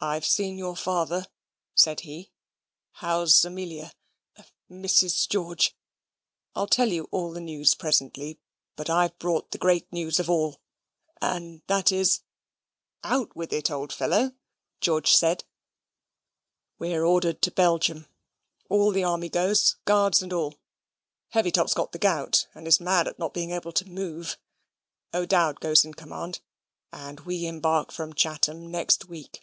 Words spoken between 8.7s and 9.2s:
but I've